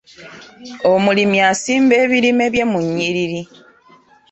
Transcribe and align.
Omulimi 0.91 1.37
asimba 1.51 1.93
ebirime 2.03 2.45
bye 2.53 2.63
mu 2.71 2.79
nnyiriri. 2.85 3.41